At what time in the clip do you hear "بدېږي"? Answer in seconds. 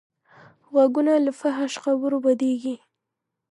2.25-2.75